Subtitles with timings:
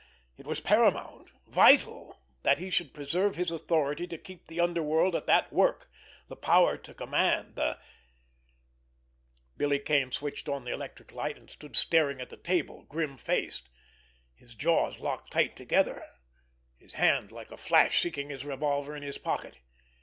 [0.35, 5.27] It was paramount, vital, that he should preserve his authority to keep the underworld at
[5.27, 5.91] that work,
[6.27, 7.77] the power to command, the——
[9.57, 13.69] Billy Kane switched on the electric light, and stood staring at the table, grim faced,
[14.33, 16.03] his jaws locked tight together,
[16.77, 19.59] his hand like a flash seeking his revolver in his pocket.